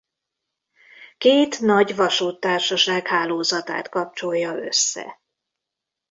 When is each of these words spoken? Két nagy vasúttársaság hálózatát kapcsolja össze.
Két 1.17 1.59
nagy 1.61 1.95
vasúttársaság 1.95 3.07
hálózatát 3.07 3.89
kapcsolja 3.89 4.53
össze. 4.55 5.19